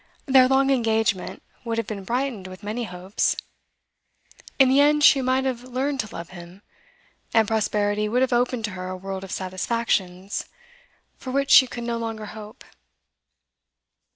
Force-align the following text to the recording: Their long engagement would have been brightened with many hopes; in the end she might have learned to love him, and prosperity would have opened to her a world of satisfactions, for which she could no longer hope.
Their 0.25 0.47
long 0.47 0.71
engagement 0.71 1.43
would 1.63 1.77
have 1.77 1.85
been 1.85 2.03
brightened 2.03 2.47
with 2.47 2.63
many 2.63 2.85
hopes; 2.85 3.37
in 4.57 4.67
the 4.67 4.81
end 4.81 5.03
she 5.03 5.21
might 5.21 5.43
have 5.45 5.61
learned 5.61 5.99
to 5.99 6.11
love 6.11 6.29
him, 6.29 6.63
and 7.35 7.47
prosperity 7.47 8.09
would 8.09 8.23
have 8.23 8.33
opened 8.33 8.65
to 8.65 8.71
her 8.71 8.89
a 8.89 8.97
world 8.97 9.23
of 9.23 9.31
satisfactions, 9.31 10.45
for 11.19 11.29
which 11.29 11.51
she 11.51 11.67
could 11.67 11.83
no 11.83 11.99
longer 11.99 12.25
hope. 12.25 12.63